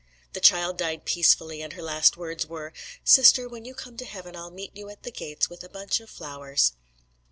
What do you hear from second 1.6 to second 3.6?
and her last words were: "Sister,